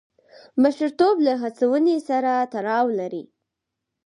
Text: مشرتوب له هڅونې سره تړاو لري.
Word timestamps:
مشرتوب 0.63 1.15
له 1.27 1.33
هڅونې 1.41 1.97
سره 2.09 2.31
تړاو 2.53 2.85
لري. 2.99 3.23